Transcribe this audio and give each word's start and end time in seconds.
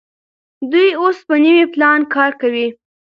دوی 0.71 0.89
اوس 1.01 1.17
په 1.27 1.35
نوي 1.43 1.65
پلان 1.73 1.99
کار 2.13 2.31
کوي. 2.41 2.67